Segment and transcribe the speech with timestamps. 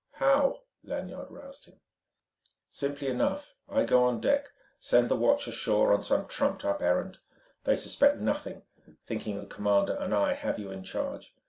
[0.13, 1.79] "How?" Lanyard roused him.
[2.71, 7.19] "Simply enough: I go on deck, send the watch ashore on some trumped up errand.
[7.65, 8.63] They suspect nothing,
[9.05, 11.35] thinking the commander and I have you in charge.